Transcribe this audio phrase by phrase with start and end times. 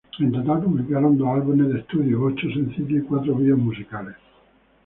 [0.17, 4.15] En total publicaron dos álbumes de estudio, ocho sencillos y cuatro vídeos musicales.